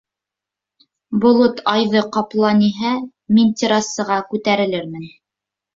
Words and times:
Болот 1.25 1.61
айҙы 1.73 2.03
ҡапланиһә, 2.17 2.97
мин 3.39 3.55
террасаға 3.63 4.23
күтәрелермен. 4.35 5.11